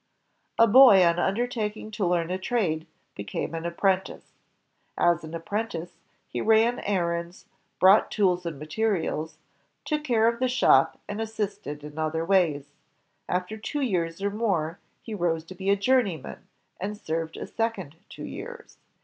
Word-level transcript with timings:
A 0.57 0.65
boy 0.65 1.05
on 1.05 1.19
undertaking 1.19 1.91
to 1.91 2.07
learn 2.07 2.31
a 2.31 2.39
trade 2.39 2.87
became 3.13 3.53
an 3.53 3.67
ap 3.67 3.77
prentice. 3.77 4.31
As 4.97 5.23
an 5.23 5.35
apprentice, 5.35 5.99
he 6.27 6.41
ran 6.41 6.79
errands, 6.79 7.45
brought 7.79 8.09
tools 8.09 8.43
and 8.47 8.57
materials, 8.57 9.37
took 9.85 10.03
care 10.03 10.27
of 10.27 10.39
the 10.39 10.47
shop, 10.47 10.99
and 11.07 11.21
assisted 11.21 11.83
in 11.83 11.99
other 11.99 12.25
ways. 12.25 12.71
After 13.29 13.57
two 13.57 13.81
years 13.81 14.23
or 14.23 14.31
more, 14.31 14.79
he 15.03 15.13
rose 15.13 15.43
to 15.43 15.53
be 15.53 15.69
a 15.69 15.75
journey 15.75 16.17
man 16.17 16.47
and 16.79 16.97
served 16.97 17.37
a 17.37 17.45
second 17.45 17.95
two 18.09 18.25
years. 18.25 18.77